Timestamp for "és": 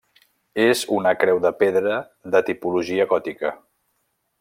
0.63-0.81